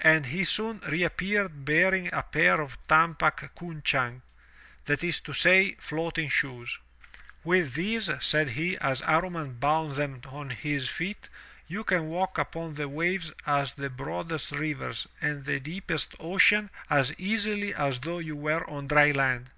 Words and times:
And 0.00 0.26
he 0.26 0.42
soon 0.42 0.80
reappeared 0.80 1.64
bearing 1.64 2.12
a 2.12 2.24
pair 2.24 2.60
of 2.60 2.76
tumpak 2.88 3.54
cunchang— 3.54 4.22
that 4.86 5.04
is 5.04 5.20
to 5.20 5.32
say, 5.32 5.76
floating 5.78 6.28
shoes. 6.28 6.80
"With 7.44 7.74
these," 7.74 8.10
said 8.18 8.50
he, 8.58 8.76
as 8.78 9.00
Amman 9.02 9.60
bound 9.60 9.92
them 9.92 10.22
on 10.26 10.50
his 10.50 10.88
feet, 10.88 11.28
"you 11.68 11.82
199 11.82 11.86
MY 11.86 11.86
BOOK 11.86 11.86
HOUSE 11.86 12.34
can 12.34 12.38
walk 12.38 12.38
upon 12.38 12.74
the 12.74 12.88
waves 12.88 13.32
of 13.46 13.76
the 13.76 13.90
broadest 13.90 14.50
rivers 14.50 15.06
and 15.20 15.44
the 15.44 15.60
deepest 15.60 16.16
ocean 16.18 16.68
as 16.90 17.14
easily 17.16 17.72
as 17.72 18.00
though 18.00 18.18
you 18.18 18.34
were 18.34 18.68
on 18.68 18.88
dry 18.88 19.12
land." 19.12 19.50